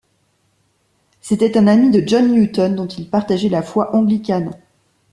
C'était 1.21 1.59
un 1.59 1.67
ami 1.67 1.91
de 1.91 2.01
John 2.07 2.31
Newton 2.33 2.73
dont 2.75 2.87
il 2.87 3.07
partageait 3.07 3.49
la 3.49 3.61
foi 3.61 3.95
anglicane. 3.95 4.53